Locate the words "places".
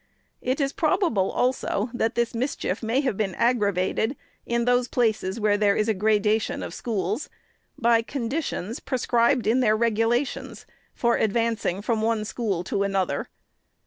4.87-5.39